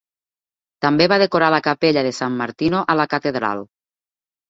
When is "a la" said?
2.97-3.09